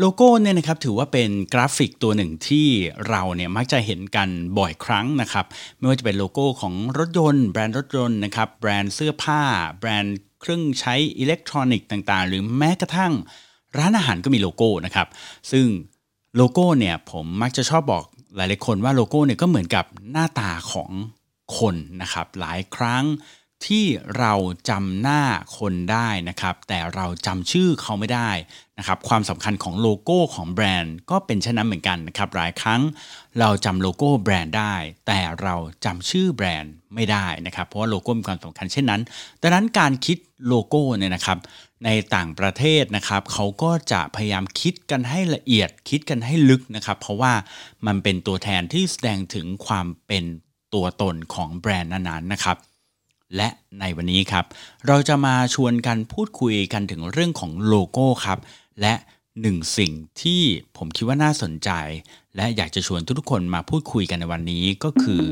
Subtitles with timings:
[0.00, 2.68] โลโก้เนี่ยนะครับถือว่าเป็นกราฟิกตัวหนึ่งที่
[3.08, 4.28] เราเนี่ยมักจะเห็นกัน
[4.58, 5.46] บ่อยครั้งนะครับ
[5.78, 9.42] ไม่ว่าจะเป็นโลโก้ของรถยนต์ แบรนด์รถยนต์นะครับแบรนด์เสื้อผ้า
[9.78, 13.12] แบรนด์เครื่องใช้อิเล็กทรอนิกส์ต่างๆ หรือแม้กระทั่ง
[13.78, 15.08] ร้านอาหารก็มีโลโก้นะครับ
[15.52, 15.66] ซึ่ง
[16.36, 18.04] โลโก้เนี่ยผมมักจะชอบบอก
[18.36, 20.90] หลายๆคนว่าโลโก้เนี่ยก็เหมือนกับหน้าตาของ
[21.58, 23.04] คนนะครับหลายครั้ง
[23.66, 23.84] ที่
[24.18, 24.34] เรา
[24.70, 25.22] จำหน้า
[25.58, 28.30] คนได้นะครับ แต่เราจำชื่อเขาไม่ได้
[28.78, 32.80] นะครับ ความสำคัญของโลโก้ของแบรนด์ก็เป็นเช่นนั้นเหมือนกันนะครับ หลายครั้ง
[33.40, 34.74] เราจำโลโก้แบรนด์ได้
[35.06, 39.00] แต่เราจำชื่อแบรนด์ไม่ได้นะครับ เพราะว่าโลโก้มีความสำคัญเช่นนั้น
[39.42, 41.38] ดังนั้นการคิดโลโก้เนี่ยนะครับ
[41.84, 47.32] ในต่างประเทศนะครับ เขาก็จะพยายามคิดกันให้ละเอียดคิดกันให้ลึกนะครับ เพราะว่า
[47.86, 50.24] มันเป็นตัวแทนที่แสดงถึงความเป็น
[50.74, 52.56] ตัวตนของแบรนด์นั้นๆนะครับ
[53.36, 53.48] และ
[53.80, 54.44] ในวันนี้ครับ
[54.86, 58.38] เราจะมาชวนกันพูดคุยกันถึงเรื่องของโลโก้ครับ
[58.80, 58.94] และ
[59.40, 60.42] หนึ่งสิ่งที่
[60.76, 61.70] ผมคิดว่าน่าสนใจ
[62.36, 65.24] และอยากจะชวนทุกคนมาพูดคุยกันในวันนี้ก็คือ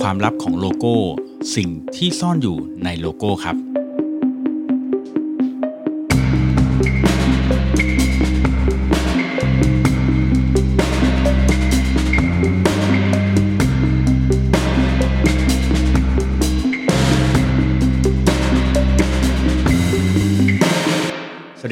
[0.00, 0.94] ความลับของโลโก้
[1.56, 3.67] สิ่งที่ซ่อนอยู่ในโลโก้ครับ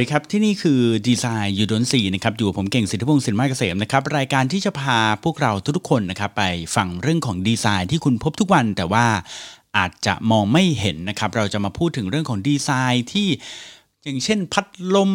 [0.06, 6.42] ดีครับ ที่นี่คือดีไซน์ยูดนซีนะครับ อยู่ผมเก่งสิทธิพงศ์สินไม้เกษมนะครับ รายการที่จะพาพวกเราทุกๆคนนะครับ ไป
[6.76, 9.06] ฟังเรื่องของดีไซน์ที่คุณพบทุกวันแต่ว่า
[9.76, 13.28] อาจจะมองไม่เห็นนะครับ เราจะมาพูดถึงเรื่องของดีไซน์ที่
[14.04, 15.10] อย่างเช่นพัดลม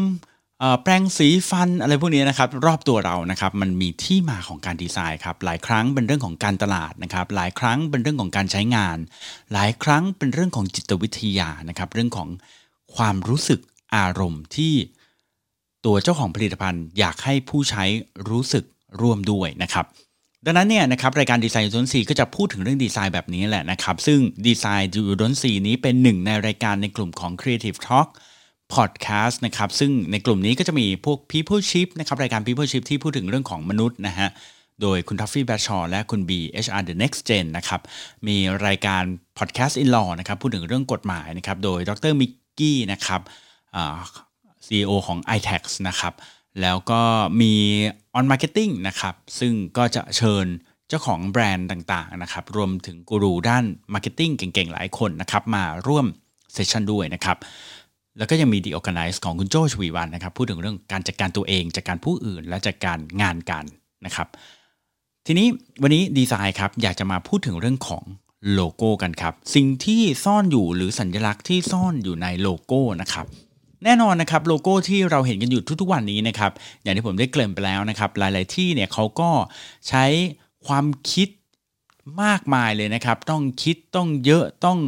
[0.84, 8.98] แปรงสีฟันอะไรพวกนี้นะครับ รอบตัวเรานะครับมันมีที่มาของการดีไซน์ครับหลายครั้งเป็นเรื่องของการตลาดนะครับ หลายครั้งเป็นเรื่องของการใช้งาน
[9.54, 12.30] หลายครั้งเป็นเรื่องของจิตวิทยานะครับ เรื่องของ
[12.96, 13.60] ความรู้สึก
[13.96, 14.74] อารมณ์ที่
[15.86, 17.84] ตัวเจ้าของผลิตภัณฑ์อยากให้ผู้ใช้
[18.30, 18.64] รู้สึก
[19.02, 19.86] ร่วมด้วยนะครับ
[20.46, 28.08] ดังนั้นเนี่ยนะครับรายการดีไซน์ยูดนซีก็จะพูดถึงเรื่องดีไซน์แบบนี้แหละนะครับ ซึ่งดีไซน์ยูดนซีนี้เป็นหนึ่งในรายการในกลุ่มของ Creative Talk
[28.74, 34.30] Podcast นะครับ ซึ่งในกลุ่มนี้ก็จะมีพวก People Ship นะครับรายการ People Ship ที่พูดถึงเรื่องของมนุษย์นะฮะ
[34.82, 36.32] โดยคุณทัฟฟี่แบชชอและคุณ B
[36.66, 37.82] HR The Next Gen นะครับ
[38.28, 39.04] มีรายการ
[39.38, 43.22] Podcast in Law นะครับพูดถึงเรื่องกฎหมายนะครับโดยดรมิกกี้นะครับ
[44.66, 46.14] CEO ของ iTax นะครับ
[46.62, 47.02] แล้วก็
[47.42, 47.54] มี
[48.18, 50.46] On Marketing นะครับซึ่งก็จะเชิญ
[50.88, 56.06] เจ้าของแบรนด์ต่างๆนะครับรวมถึงกูรูด้าน Marketing เก่งๆ หลายคนนะครับมาร่วม
[56.54, 57.38] เซสชันด้วยนะครับ
[58.18, 63.64] แล้วก็ยังมี The Organize ของคุณโจชวีวันนะครับพูดถึงเรื่องการจัดการตัวเองจัดการผู้อื่น และจัดการงานกัน
[64.06, 64.28] นะครับ
[65.26, 65.48] ทีนี้
[65.82, 68.04] วันนี้ดีไซน์ครับอยากจะมาพูดถึงเรื่องของ
[68.54, 73.26] โลโก้กันครับ สิ่งที่ซ่อนอยู่หรือสัญลักษณ์ที่ซ่อนอยู่ในโลโก้นะครับ
[73.86, 76.52] แน่นอนนะครับโลโก้ที่เราเห็นกันอยู่ทุกๆวันนี้นะครับ
[76.84, 79.30] อย่างที่ผมได้เกริ่นไปแล้วนะครับหลาย ๆที่เนี่ยเขาก็
[79.90, 80.06] ใช้
[80.68, 81.30] ความคิด
[82.24, 84.80] มากมายเลยนะครับ ต้องคิดต้องเยอะต้อง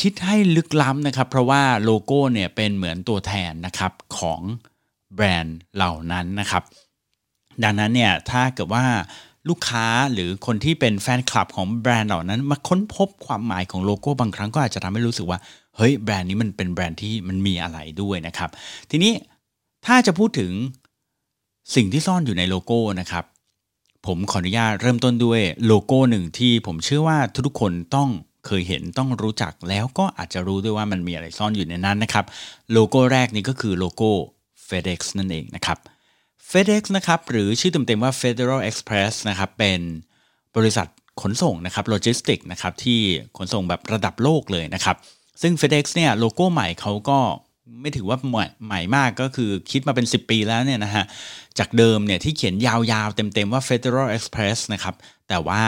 [0.00, 4.40] คิดให้ลึกล้ำนะครับ เพราะว่าโลโก้เนี่ยเป็นเหมือนตัวแทนนะครับของ
[5.14, 6.62] แบรนด์เหล่านั้นนะครับ
[7.62, 8.84] ดังนั้นเนี่ยถ้าเกิดว่า
[9.48, 15.38] ลูกค้าหรือคนที่เป็นแฟนคลับของแบรนด์เหล่านั้น มาค้นพบความหมายของโลโก้บางครั้งก็อาจจะทำให้รู้สึกว่า
[15.78, 18.50] เฮ้ยแบรนด์นี้มันเป็นแบรนด์ที่มันมีอะไรด้วยนะครับ
[18.90, 19.12] ทีนี้
[19.86, 20.52] ถ้าจะพูดถึง
[21.74, 23.24] สิ่งที่ซ่อนอยู่ในโลโก้นะครับ
[24.06, 28.08] ผมขออนุญาตเริ่มต้นด้วยโลโก้หนึ่งที่ผมเชื่อว่าทุกคนต้อง
[28.46, 32.24] เคยเห็นต้องรู้จักแล้วก็อาจจะรู้ด้วยว่ามันมีอะไรซ่อนอยู่ในนั้นนะครับ
[32.72, 34.10] โลโก้แรกนี้ก็คือโลโก้
[34.68, 35.78] FedEx นั่นเองนะครับ
[36.50, 39.80] FedEx นะครับหรือชื่อเต็มๆว่า Federal Express นะครับเป็น
[40.56, 40.88] บริษัท
[41.22, 43.00] ขนส่งนะครับโลจิสติกนะครับที่
[43.36, 44.96] ขนส่งแบบระดับโลกเลยนะครับ
[45.42, 47.18] ซึ่ง FedEx เนี่ยโลโก้ใหม่เขาก็
[47.80, 51.04] ไม่ถือว่าใหม่ใหม่มากก็คือคิดมาเป็น 10 ปีแล้วเนี่ยนะฮะ
[51.58, 54.94] จากเดิมเนี่ยที่เขียนยาวๆ เต็มๆว่า Federal Express นะครับ
[55.28, 55.62] แต่ว่า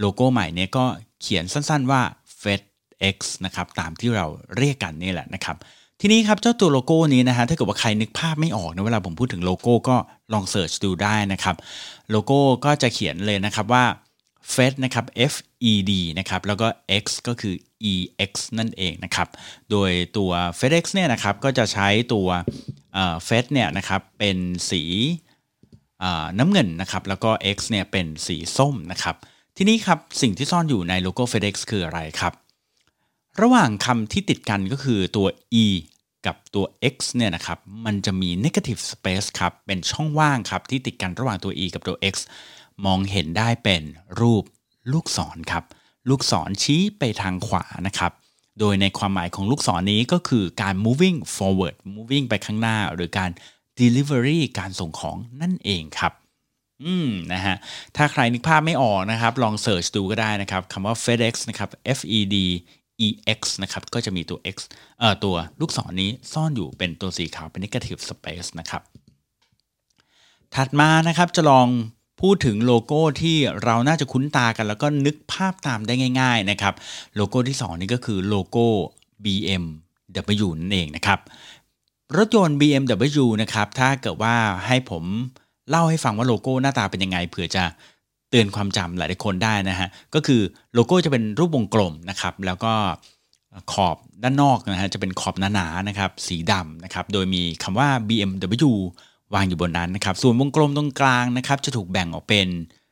[0.00, 0.84] โลโก้ใหม่เนี่ยก็
[1.22, 2.02] เขียนสั้นๆว่า
[2.42, 4.26] FedEx นะครับ ตามที่เรา
[4.56, 5.56] เรียกกันนี่แหละนะครับ
[6.00, 9.96] ทีนี้ครับเจ้าตัวโลโก้นี้นะฮะถ้าเกิดว่าใครนึกภาพไม่ออกนะเวลาผมพูดถึงโลโก้ก็
[10.32, 11.56] ลอง search ดูได้นะครับ
[12.10, 13.84] โลโก้ก็จะเขียนเลยนะครับว่า
[14.54, 15.34] Fed นะครับ F
[15.70, 16.66] E D นะครับแล้วก็
[17.02, 17.54] X ก็คือ
[17.92, 19.28] EX นั่นเองนะครับ
[19.70, 22.28] โดยตัว FedEx เนี่ยนะครับก็จะใช้ตัว
[23.24, 24.38] Fed เนี่ยนะครับเป็น
[24.70, 24.82] สี
[26.38, 29.16] น้ำเงินนะครับแล้วก็ X เนี่ยเป็นสีส้มนะครับ
[29.56, 32.32] ทีนี้ครับสิ่งที่ซ่อนอยู่ในโลโก้ FedEx คืออะไรครับ
[33.42, 35.26] ระหว่างคำที่ติดกันก็คือตัว
[35.64, 35.66] E
[36.26, 42.14] กับตัว x เนี่ยนะครับ มันจะมี negative space ครับ เป็นช่องว่างครับ ที่ติดกันระหว่างตัว e กับตัว x
[42.86, 43.82] มองเห็นได้เป็น
[44.20, 44.44] รูป
[44.92, 45.64] ลูกศรครับ
[46.08, 48.12] ลูกศรชี้ไปทางขวานะครับ
[48.60, 53.30] โดยในความหมายของลูกศรนนี้ก็คือการ moving forward moving ไปข้างหน้า หรือการ
[53.80, 56.12] delivery การส่งของนั่นเองครับ
[56.84, 57.56] อืมนะฮะ
[57.96, 62.36] ถ้าใครนึกภาพไม่ออกนะครับ ลองเสิร์ชดูก็ได้นะครับคำว่า FedEx นะครับ F E D
[63.06, 64.56] E X นะครับ ก็จะมีตัว X
[65.00, 68.82] เอ่อตัวลูกศรนนี้ซ่อนอยู่เป็นตัวสีขาวเป็น negative space นะครับ
[70.54, 71.68] ถัดมานะครับจะลอง
[72.20, 76.74] พูดถึงโลโก้ที่เราน่าจะคุ้นตากัน แล้วก็นึกภาพตามได้ง่าย ๆนะครับ
[77.16, 78.66] โลโก้ที่ 2 นี่ก็คือโลโก้
[79.24, 81.18] BMW นั่นเองนะครับ
[82.16, 84.34] รถยนต์ BMW นะครับ ถ้าเกิดว่า
[84.66, 85.04] ให้ผม
[85.70, 87.64] เล่าให้ฟังว่าโลโก้หน้าตาเป็นยังไงเผื่อจะ
[88.30, 90.40] เตือนความจำหลายคนได้นะฮะ ก็คือ
[90.74, 92.72] โลโก้จะเป็นรูปวงกลมนะครับ แล้วก็
[93.72, 98.72] ขอบด้านนอกนะฮะจะเป็นขอบหนาๆนะครับ สีดำนะครับ โดยมีคำว่า BMW
[99.34, 102.48] วางอยู่บนนั้นนะครับ ส่วนวงกลมตรงกลางนะครับ จะถูกแบ่งออกเป็น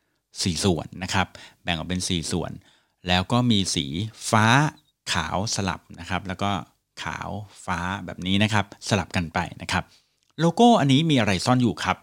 [0.09, 1.27] 4 ส่วนนะครับ
[1.63, 2.53] แบ่งออกเป็น 4 ส่วน
[3.09, 3.87] แล้วก็มีสี
[4.31, 4.47] ฟ้า
[5.13, 6.51] ขาวสลับนะครับ แล้วก็
[7.03, 7.29] ขาว
[7.65, 9.85] ฟ้าแบบนี้นะครับ สลับกันไปนะครับ
[10.41, 11.97] โลโก้อันนี้มีอะไรซ่อนอยู่ครับ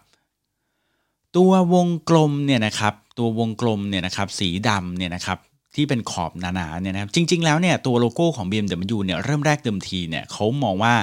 [1.36, 5.38] ตัววงกลมเนี่ยนะครับ ตัววงกลมเนี่ยนะครับ สีดำเนี่ยนะครับ
[5.76, 10.94] ที่เป็นขอบหนาๆเนี่ยนะครับจริง ๆ แล้วเนี่ยตัวโลโก้ของ BMW เนี่ยเริ่มแรกเดิมทีเนี่ยเขามองว่า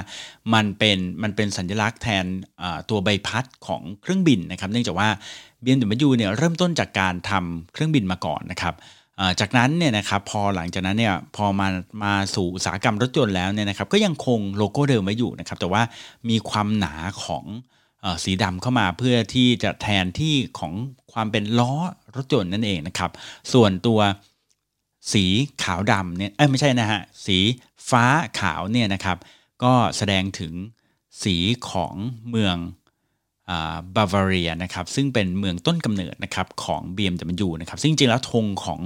[0.54, 2.24] มันเป็นมันเป็นสัญลักษณ์แทน
[2.90, 5.08] ตัวใบพัดของเครื่องบินนะครับเนื่องจากว่า
[5.64, 8.74] BMW เนี่ยเริ่มต้นจากการทำเครื่องบินมาก่อนนะครับ
[9.40, 11.68] จากนั้นเนี่ยนะครับพอหลังจากนั้นเนี่ยพอมา
[12.04, 15.82] มาสู่อุตสาหกรรมรถยนต์แล้วเนี่ยนะครับก็ยังคงโลโก้เดิมไว้อยู่นะครับแต่ว่า
[16.28, 16.94] มีความหนา
[17.24, 17.44] ของ
[18.24, 20.72] สีดำเข้ามาเพื่อที่จะแทนที่ของ
[21.12, 21.72] ความเป็นล้อ
[22.16, 23.10] รถยนต์นั่นเองนะครับ
[23.52, 24.00] ส่วนตัว
[25.12, 25.24] สี
[25.62, 27.38] ขาวดำเนี่ยเอ้ไม่ใช่นะฮะสี
[27.90, 28.04] ฟ้า
[28.40, 29.18] ขาวเนี่ยนะครับ
[29.62, 30.52] ก็แสดงถึง
[31.22, 31.36] สี
[31.70, 31.94] ของ
[32.30, 32.56] เมือง
[33.96, 38.80] บาวาเรียนะครับซึ่งเป็นเมืองต้นกำเนิดนะครับของ BMW นะครับซึ่งจริงๆแล้วธงของ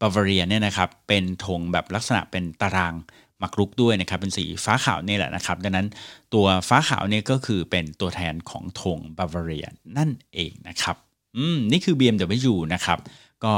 [0.00, 2.94] บาวาเรียเนี่ยนะครับเป็นธงแบบลักษณะเป็นตาราง
[3.42, 5.86] มักรุกด้วยนะครับเป็นสีฟ้าขาวนี่แหละนะครับ ดังนั้น
[6.34, 9.66] ตัวฟ้าขาวเนี่ยก็คือเป็นตัวแทนของธงบาวาเรีย
[9.96, 10.96] นั่นเองนะครับ
[11.36, 12.98] อืมนี่คือ BMW นะครับ
[13.44, 13.52] ก็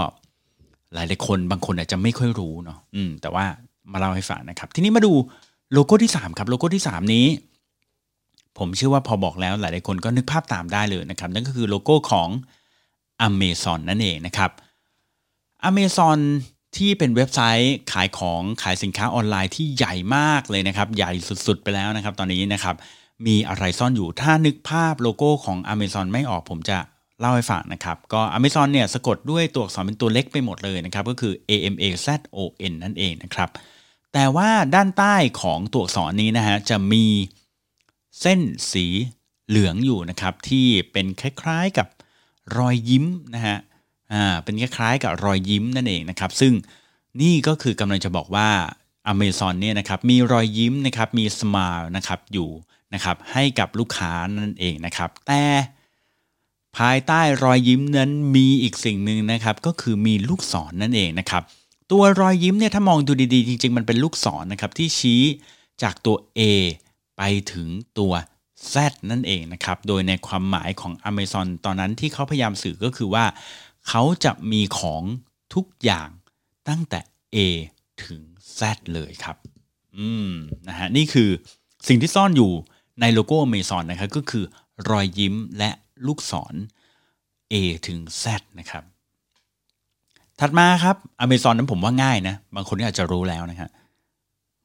[0.95, 3.45] หลายหลายคนบางคนอาจจะไม่ค่อยรู้เนาะอืมแต่ว่า
[3.93, 5.13] มาเล่าให้ฟังนะครับ ทีนี้มาดู
[5.73, 7.27] โลโก้ที่ 3 ครับโลโก้ที่ 3 นี้
[8.59, 12.29] ผมเชื่อว่าพอบอกแล้วหลายๆคนก็นึกภาพตามได้เลยนะครับ นั่นก็คือโลโก้ของ
[13.29, 14.51] Amazon นั่นเองนะครับ
[15.69, 16.19] Amazon
[16.77, 21.13] ที่เป็นเว็บไซต์ขายของขายสินค้าออนไลน์ที่ใหญ่มากเลยนะครับ ใหญ่
[21.47, 22.77] สุดๆ ไปแล้วนะครับ ตอนนี้นะครับ
[23.27, 26.79] มีอะไรซ่อนอยู่ถ้านึกภาพโลโก้ของ Amazon ไม่ออกผมจะ
[27.21, 32.39] เล่าให้ฟังนะครับ ก็ Amazon เนี่ยสะกดด้วยตัวอักษรเป็นตัวเล็กไปหมดเลยนะครับ ก็คือ A M A Z O
[32.73, 33.49] N นั่นเองนะครับ
[34.13, 37.05] แต่ว่าด้านใต้ของตัวอักษรนี้นะฮะจะมี
[38.21, 38.41] เส้น
[38.73, 38.87] สี
[39.49, 41.89] เหลืองอยู่นะครับ ที่เป็นคล้ายๆกับ
[42.59, 43.05] รอยยิ้ม
[43.35, 43.59] นะฮะ
[44.13, 46.53] อ่าเป็นคล้ายๆกับรอยยิ้มนั่นเองนะครับ ซึ่ง
[47.21, 48.49] นี่ก็คือกำลังจะบอกว่า
[49.13, 52.51] Amazon เนี่ยนะครับมีรอยยิ้มนะครับมีสม l e นะครับอยู่
[52.95, 55.43] นะครับให้กับลูกค้านั่นเองนะครับ แต่
[56.79, 61.43] ภายใต้รอยยิ้มนั้นมีอีกสิ่งหนึ่งนะครับ ก็คือมีลูกศรนนั่นเองนะครับ
[61.93, 65.23] ตัวรอยยิ้มเนี่ยถ้ามองดูดีๆ จริง ๆ มันเป็นลูกศรนนะครับที่ชี้
[65.83, 66.41] จากตัว A
[67.17, 67.69] ไปถึง
[67.99, 68.13] ตัว
[68.73, 68.75] Z
[69.11, 73.25] นั่นเองนะครับ โดยในความหมายของ Amazon ตอนนั้นที่เขาพยายามสื่อก็คือว่า
[73.89, 75.03] เขาจะมีของ
[75.55, 76.09] ทุกอย่าง
[76.69, 77.01] ตั้งแต่
[77.35, 77.39] A
[78.05, 78.23] ถึง
[78.59, 78.61] Z
[78.95, 79.37] เลยครับ
[79.97, 80.31] อืม
[80.69, 81.31] นะฮะนี่คือ
[81.89, 82.53] สิ่งที่ซ่อนอยู่
[83.01, 84.45] ในโลโก้ Amazon นะครับก็คือ
[84.91, 85.71] รอยยิ้มและ
[86.07, 86.55] ลูกศร
[87.53, 87.55] A
[87.87, 88.25] ถึง Z
[88.59, 88.85] นะครับ
[90.41, 93.71] ถัดมาครับ Amazon นั้นผมว่าง่ายนะ บางคนอาจจะรู้แล้วนะครับ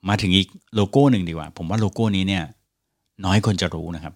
[0.09, 2.43] มาถึงอีกโลโก้หนึ่งดีกว่า ผมว่าโลโก้นี้เนี่ย
[3.25, 4.13] น้อยคนจะรู้นะครับ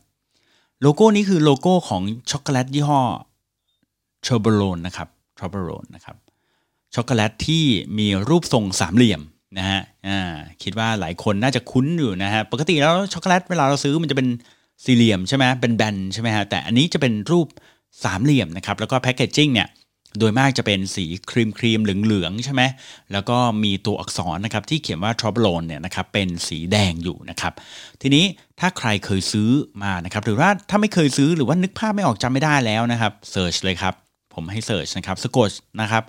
[0.81, 3.01] โลโก้นี้คือโลโก้ของช็อกโกแลตยี่ห้อ
[4.25, 5.07] Toblerone นะครับ
[5.37, 6.15] Toblerone นะครับ
[6.95, 7.63] ช็อกโกแลตที่
[7.97, 9.21] มีรูปทรงสามเหลี่ยม
[9.57, 9.79] นะฮะ
[10.63, 14.27] คิดว่าหลายคนน่าจะคุ้นอยู่นะฮะปกติแล้วช็อกโกแลตเวลาเราซื้อมันจะเป็น
[14.83, 17.47] สี่เหลี่ยมใช่ไหมเป็นแบนใช่ไหมฮะแต่อันนี้จะเป็นรูป
[18.03, 19.69] สามเหลี่ยมนะครับแล้วก็ packaging เนี่ย
[20.19, 22.61] โดยมากจะเป็นสีครีมครีมเหลืองๆใช่ไหม
[23.11, 27.53] แล้วก็มีตัวอักษรนะครับที่เขียนว่า t r o u b l o n เนี่ยนะครับเป็นสีแดงอยู่นะครับ
[28.01, 28.25] ทีนี้
[28.59, 29.49] ถ้าใครเคยซื้อ
[29.83, 33.93] มานะครับหรือว่าถ้าไม่เคยซื้อหรือว่านึกภาพไม่ออกจำไม่ได้แล้วนะครับ search เลยครับ
[34.33, 35.49] ผมให้ search นะครับสะกด
[35.81, 36.03] นะครับ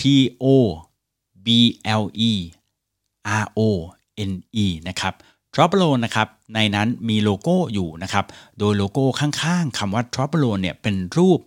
[0.00, 0.02] T
[0.44, 0.46] O
[1.46, 1.48] B
[2.02, 2.32] L E
[3.42, 3.60] R O
[4.30, 4.32] N
[4.64, 5.14] E นะครับ
[5.56, 8.24] t r o p โ l o n นะครับในนั้นมีโลโก้อยู่นะครับ
[8.58, 11.40] โดยโลโก้ข้างๆคำว่า t r o p โ l o n เนี่ยเป็นรูป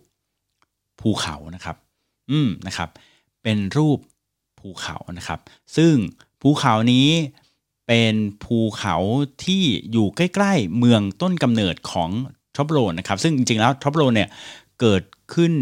[1.00, 1.76] ภูเขานะครับ
[2.30, 2.88] อืมนะครับ
[3.42, 3.98] เป็นรูป
[4.58, 5.40] ภูเขานะครับ
[5.76, 5.94] ซึ่ง
[6.42, 7.08] ภูเขานี้
[7.86, 8.14] เป็น
[8.44, 8.96] ภูเขา
[9.44, 9.62] ที่
[9.92, 12.10] อยู่ใกล้ๆเมืองต้นกำเนิดของ
[12.54, 14.28] Toblerone นะครับ ซึ่งจริงๆแล้ว Toblerone เนี่ย
[14.80, 15.02] เกิด
[15.34, 15.52] ขึ้น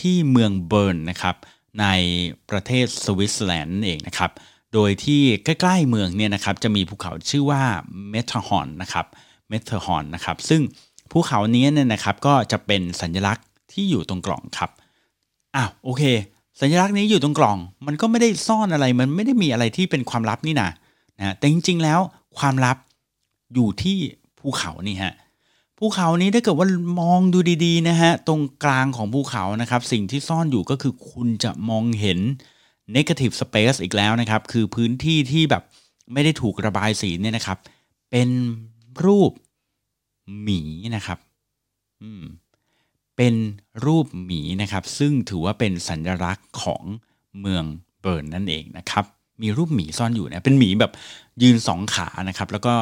[0.00, 1.36] ที่เมืองเบิร์นนะครับ
[1.80, 1.86] ใน
[2.50, 4.30] ประเทศสวิตเซอร์แลนด์เองนะครับ
[4.74, 7.62] โดยที่ใกล้ๆเมืองเนี่ยนะครับจะมีภูเขาชื่อว่า
[8.10, 9.06] เมทฮอนนะครับ
[9.48, 10.62] เมทฮอนนะครับซึ่ง
[11.10, 14.70] ภูเขานี้เนี่ยนะครับก็จะเป็นสัญลักษณ์ที่อยู่ตรงกล่องครับ
[15.56, 16.02] อ้าวโอเค
[16.60, 20.70] สัญลักษณ์นี้อยู่ตรงกล่อง มันก็ไม่ได้ซ่อนอะไรมันไม่ได้มีอะไรที่เป็นความลับนี่นะ
[21.18, 22.00] นะแต่จริงๆแล้ว
[22.38, 22.76] ความลับ
[23.54, 23.98] อยู่ที่
[24.38, 25.14] ภูเขานี่ฮะ
[25.78, 26.66] ภูเขานี้ถ้าเกิดว่า
[27.00, 32.18] มองดูดีๆนะฮะตรงกลางของภูเขานะครับ สิ่งที่ซ่อนอยู่ก็คือคุณจะมองเห็น
[32.96, 35.62] negative space อีกแล้วนะครับ คือพื้นที่ที่แบบ
[36.12, 37.58] ไม่ได้ถูกระบายสีเนี่ยนะครับ
[38.10, 38.28] เป็น
[39.04, 39.32] รูป
[40.42, 40.60] หมี
[40.96, 41.18] นะครับ
[42.02, 42.24] อืม
[43.16, 43.34] เป็น
[43.84, 46.82] รูปหมีนะครับ ซึ่งถือว่าเป็นสัญลักษณ์ของ
[47.40, 47.64] เมือง
[48.00, 49.04] เบิร์นนั่นเองนะครับ
[49.42, 50.92] มีรูปหมีซ่อนอยู่นะเป็นหมีแบบ
[51.42, 52.74] ยืนสองขานะครับ แล้วก็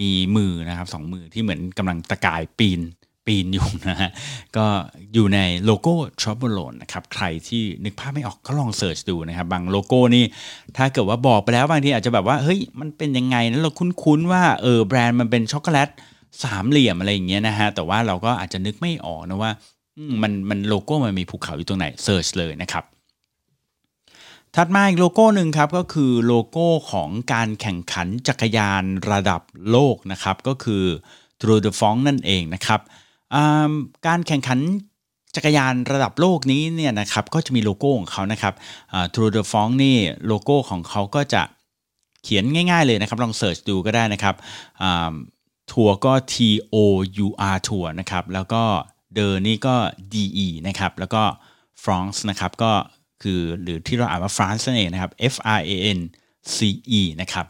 [0.00, 2.80] มีมือนะครับสองมือที่เหมือนกำลังตะกายปีน
[3.26, 4.10] ปีนอยู่นะฮะ
[4.56, 4.66] ก็
[5.14, 10.24] อยู่ในโลโก้ Toblerone นะครับใครที่นึกภาพไม่ออกก็ลอง search ดูนะครับบางโลโก้นี่
[10.76, 15.88] ถ้าเกิดว่าบอกไปแล้วบางทีอาจจะแบบว่าเฮ้ยมันเป็นยังไงนะเราคุ้นๆว่าเออแบรนด์มันเป็นช็อกโกแลต
[16.44, 19.52] สามเหลี่ยมอะไรอย่างเงี้ยนะฮะแต่ว่าเราก็อาจจะนึกไม่ออกนะว่า
[20.22, 22.84] มันมันโลโก้มันมีภูเขาอยู่ตรงไหน search เลยนะครับ
[24.56, 30.84] ถัดมาอีกโลโก้หนึ่งครับก็คือโลโก้ของการแข่งขันจักรยานระดับโลกนะครับก็คือ
[31.40, 32.80] Tour de France นั่นเองนะครับ
[34.06, 34.60] การแข่งขัน
[35.36, 38.54] จักรยานระดับโลกนี้เนี่ยนะครับก็จะมีโลโก้ของเขานะครับ
[39.14, 41.42] Tour de France นี่โลโก้ของเขาก็จะ
[42.22, 44.34] เขียนง่ายๆเลยนะครับ ลอง search ดูก็ได้นะครับ
[45.72, 46.34] ทัวร์ก็ T
[46.74, 46.76] O
[47.26, 48.62] U R ทัวร์นะครับ แล้วก็
[49.14, 49.76] de นี่ก็
[50.12, 50.14] D
[50.46, 51.22] E นะครับ แล้วก็
[51.82, 52.72] France นะครับก็
[53.22, 55.98] คือหรือที่เราอ่านว่า France นั่นเองนะครับ F R A N
[56.54, 56.58] C
[56.98, 57.46] E นะครับ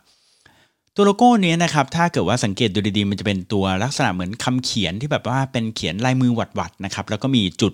[0.94, 7.72] ตัวโลโก้นี้นะครับ ถ้าเกิดว่าสังเกตดูดีๆ มันจะเป็นตัวลักษณะเหมือนคำเขียนที่แบบว่าเป็นเขียนลายมือหวัดๆนะครับ แล้วก็มีจุด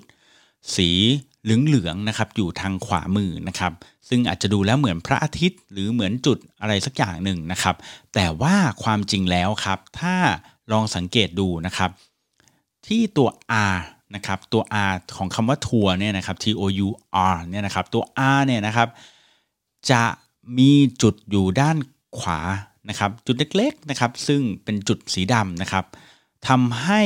[0.76, 0.90] สี
[1.42, 3.72] เหลืองๆนะครับ อยู่ทางขวามือนะครับ
[4.08, 7.76] ซึ่งอาจจะดูแล้วเหมือนพระอาทิตย์ หรือเหมือนจุดอะไรสักอย่างหนึ่งนะครับ
[8.14, 10.14] แต่ว่าความจริงแล้วครับ ถ้า
[10.72, 11.90] ลองสังเกตดูนะครับ
[12.86, 13.28] ที่ตัว
[13.72, 13.76] R
[14.14, 16.88] นะครับตัว R ของคำว่าทัวร์เนี่ยนะครับ T O U
[17.32, 18.02] R เนี่ยนะครับตัว
[18.36, 18.88] R เนี่ยนะครับ
[19.90, 20.02] จะ
[20.58, 21.76] มีจุดอยู่ด้าน
[22.18, 22.40] ขวา
[22.88, 25.84] นะครับจุดเล็กๆนะครับซึ่งเป็นจุดสีดำนะครับ
[26.48, 27.02] ทำให้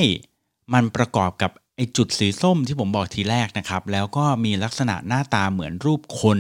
[0.75, 6.39] มันประกอบกับไอจุดสีส้มที่ผมบอกทีแรกนะครับแล้วก็มีลักษณะหน้าตาเหมือนรูปคน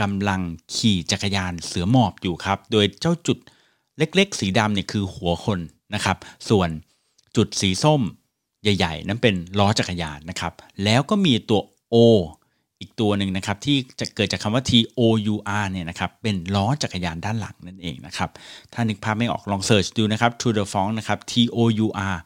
[0.00, 0.40] กำลัง
[0.74, 3.38] ขี่จักรยานเสือหมอบอยู่ครับ โดยเจ้าจุด
[3.98, 5.58] เล็กๆ สีดำเนี่ยคือหัวคน
[5.94, 6.16] นะครับ
[6.48, 6.68] ส่วน
[7.36, 8.02] จุดสีส้ม
[8.62, 10.52] ใหญ่ ๆ นั้นเป็นล้อจักรยานนะครับ
[10.84, 11.60] แล้วก็มีตัว
[11.94, 11.96] O
[12.80, 15.00] อีกตัวหนึ่งนะครับที่จะเกิดจากคำว่า T O
[15.34, 18.30] U R เนี่ยนะครับเป็นล้อจักรยานด้านหลังนั่นเองนะครับ
[18.72, 22.16] ถ้านึกภาพไม่ออกลองเสิร์ชดูนะครับ To the f o n นะครับ T O U R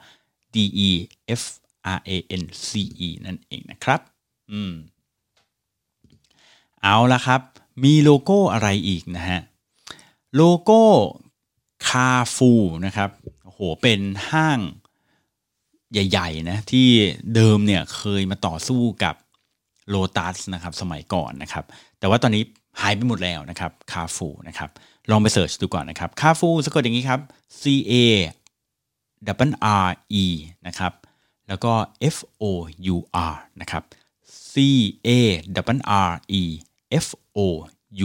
[0.54, 0.56] D
[0.88, 0.90] E
[1.40, 1.42] F
[1.96, 2.10] R A
[2.42, 2.70] N C
[3.06, 4.00] E นั่นเองนะครับ
[4.52, 4.72] อืม
[6.82, 7.40] เอาละครับ
[7.84, 9.40] มีโลโก้อะไรอีกนะฮะ
[10.36, 10.82] โลโก้
[11.88, 12.52] คาฟู
[12.86, 13.10] นะครับ
[13.44, 14.60] โอ้โหเป็นห้าง
[15.92, 16.88] ใหญ่ๆนะที่
[17.34, 19.14] เดิมเนี่ยเคยมาต่อสู้กับ
[19.88, 21.64] โลตัสนะครับสมัยก่อนนะครับ
[21.98, 22.42] แต่ว่าตอนนี้
[22.80, 24.70] หายไปหมดแล้วนะครับคาฟูนะครับ
[25.10, 27.20] ลองไป search ดูก่อนนะครับคาฟูสะกดอย่างนี้ครับ
[27.60, 27.62] C
[27.92, 27.94] A
[29.48, 29.52] R
[29.84, 29.88] R
[30.22, 30.24] E
[30.66, 30.92] นะครับ
[31.48, 31.72] แล้วก็
[32.14, 32.44] F O
[32.94, 32.96] U
[33.30, 33.82] R นะครับ
[34.52, 34.54] C
[35.06, 35.08] A
[35.76, 36.10] W R
[36.40, 36.42] E
[37.04, 37.38] F O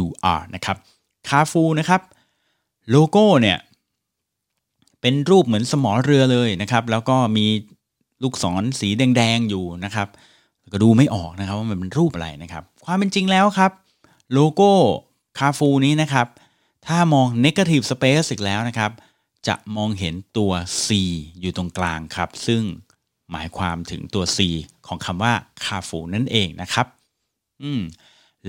[0.04, 0.06] U
[0.38, 0.78] R นะครับ
[1.30, 2.02] คาฟูนะครับ
[2.90, 3.58] โลโก้เนี่ย
[5.02, 7.46] เป็นรูปเหมือนสมอเรือเลยนะครับ แล้วก็มี
[8.24, 10.08] ลูกศรสีแดง ๆ อยู่นะครับ
[10.72, 13.72] ก็ดูไม่ออกนะครับว่ามันเป็นรูปอะไรนะครับ ความเป็นจริงแล้วครับ
[14.34, 14.72] โลโก้
[15.38, 16.28] คาฟูนี้นะครับ
[16.88, 18.92] ถ้ามอง negative space อีกแล้วนะครับ
[19.48, 20.52] จะมองเห็นตัว
[20.86, 20.88] C
[21.40, 22.62] อยู่ตรงกลางครับ ซึ่ง
[23.32, 24.40] หมายความถึงตัว C
[24.88, 25.34] ของคำว่า
[25.66, 26.88] คาฟูนั่นเองนะครับ
[27.64, 27.82] อืม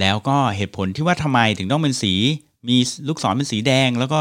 [0.00, 2.14] แล้วก็เหตุผลที่ว่าทำไมถึงต้องเป็นสี
[2.68, 2.76] มี
[3.08, 4.20] ลูกศรเป็นสีแดงแล้วก็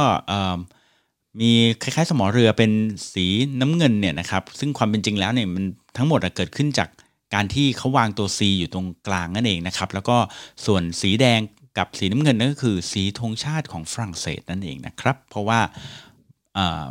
[1.39, 1.51] มี
[1.81, 2.71] คล้ายๆ สมอเรือเป็น
[3.13, 3.25] สี
[3.61, 5.63] น้ำเงินเนี่ยนะครับ ซึ่งความเป็นจริงแล้วเนี่ยมัน
[5.97, 6.89] ทั้งหมดเกิดขึ้นจาก
[7.33, 10.17] การที่เขาวางตัว C อยู่ตรงกลางนั่นเองนะครับ แล้วก็
[10.65, 11.39] ส่วนสีแดง
[11.77, 15.59] กับสีน้ำเงินนั่นก็คือสีธงชาติของฝรั่งเศสนั่นเองนะครับ เพราะว่า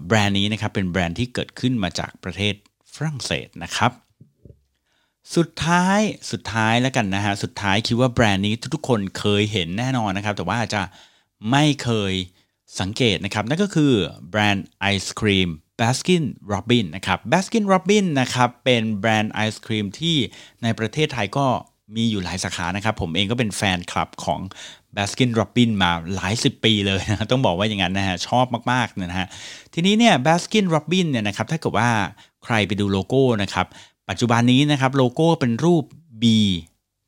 [0.06, 2.54] แบรนด์นี้นะครับเป็นแบรนด์ที่เกิดขึ้นมาจากประเทศ
[2.94, 3.92] ฝรั่งเศสนะครับ
[5.36, 6.00] สุดท้าย
[6.30, 10.82] สุดท้ายแล้วกันนะฮะสุดท้ายคิดว่าแบรนด์นี้ทุกๆคนเคยเห็นแน่นอนนะครับ แต่ว่าอาจจะ
[11.50, 12.12] ไม่เคย
[12.80, 13.92] สังเกตนะครับ นั่นก็คือ
[14.30, 20.16] แบรนด์ไอศครีม Baskin Robbins นะครับ Baskin Robbins นะครับเป็นแบรนด์ไอศครีมที่
[20.62, 21.46] ในประเทศไทยก็
[21.96, 24.40] มีอยู่หลายสาขานะครับ ผมเองก็เป็นแฟนคลับของ
[24.96, 29.28] Baskin Robbins มาหลายสิบปีเลยนะต้องบอกว่าอย่างนั้นนะฮะชอบมากๆนะฮะ
[29.74, 31.90] ทีนี้เนี่ย Baskin Robbins เนี่ยนะครับถ้าเกิดว่า
[32.44, 33.66] ใครไปดูโลโก้นะครับ
[34.08, 35.84] ปัจจุบันนี้นะครับโลโก้เป็นรูป
[36.22, 36.24] B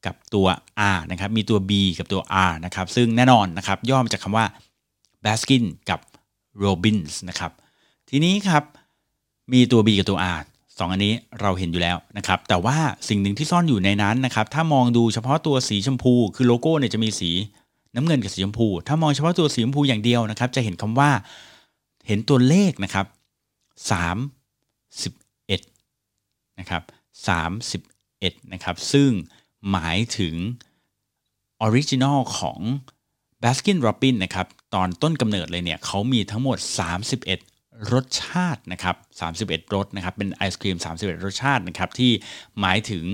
[0.07, 0.47] กับตัว
[0.95, 4.47] R นะครับมีตัว B กับตัว R นะครับซึ่งแน่นอนนะครับย่อมาจากคำว่า
[5.25, 6.01] Baskin กับ
[6.65, 7.53] Robbins นะครับ
[8.11, 8.63] ทีนี้ครับ
[9.53, 10.41] มีตัว B กับตัว R
[10.79, 17.31] สองอันนี้เราเห็นอยู่แล้วนะครับแต่ว่าสิ่งหนึ่งที่ซ่อนอยู่ในนั้นนะครับถ้ามองดูเฉพาะตัวสีชมพู คือโลโก้เนี่ยจะมีสี
[17.95, 21.11] น้ำเงินกับสีชมพู ถ้ามองเฉพาะตัวสีชมพูอย่างเดียวนะครับ จะเห็นคำว่า
[22.07, 23.07] เห็นตัวเลขนะครับ
[25.09, 26.83] 31นะครับ
[27.67, 29.11] 31นะครับซึ่ง
[29.71, 30.35] หมายถึง
[31.61, 32.61] original ของ
[33.43, 36.59] Baskin Robbins นะครับตอนต้นกำเนิดเลยเนี่ยเขามีทั้งหมด
[37.09, 37.48] 31
[37.93, 38.97] รสชาตินะครับ
[39.35, 42.11] 31 รสนะครับ เป็นไอศครีม 31 รสชาตินะครับ ที่
[42.61, 43.05] หมายถึง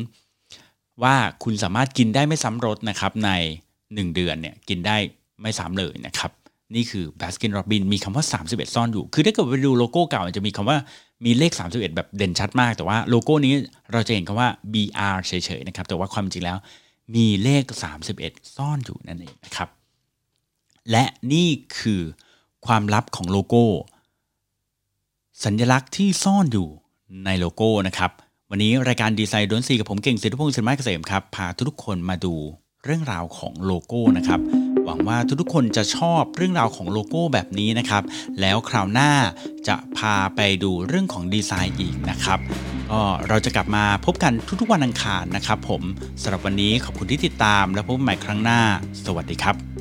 [1.03, 3.31] ว่าคุณสามารถกินได้ไม่ซ้ำรสนะครับ ใน
[3.75, 4.97] 1 เดือนเนี่ยกินได้
[5.43, 6.31] ไม่ซ้ำเลยนะครับ
[6.75, 10.79] นี่คือ Baskin Robbins มีคำว่า 31 ซ่อนอยู่ คือถ้าเกิดไปดูโลโก้เก่าจะมีคำว่า
[11.25, 13.55] มีเลข 31 แบบเด่นชัดมาก แต่ว่าโลโก้นี้
[13.93, 16.59] เราจะเห็นคำว่า BR เฉยๆนะครับ แต่ว่าความจริงแล้ว
[17.15, 17.65] มีเลข
[18.11, 19.69] 31 ซ่อนอยู่นั่นเองนะครับ
[20.91, 22.03] และนี่คือ
[22.67, 23.65] ความลับของโลโก้
[25.43, 26.69] สัญลักษณ์ที่ซ่อนอยู่
[27.25, 28.11] ในโลโก้นะครับ
[28.51, 32.35] วันนี้รายการดีไซน์ดนซีกับผมเก่งสิทธิพงศ์สินไม้เกษมครับ พาทุกคนมาดู
[32.85, 34.41] เรื่องราวของโลโก้นะครับ
[34.85, 38.03] หวังว่าทุกๆคนจะชอบเรื่องราวของโลโก้แบบนี้นะครับ
[38.41, 39.13] แล้วคราวหน้า
[39.69, 42.39] จะพาไปดูเรื่องของดีไซน์อีกนะครับ
[42.91, 45.83] ก็เราจะกลับมาพบกันทุกๆวันอังคารนะครับ ผม
[46.23, 48.61] สำหรับวันนี้ขอบคุณที่ติดตามและพบใหม่ครั้งหน้า
[49.05, 49.74] สวัสดีครับ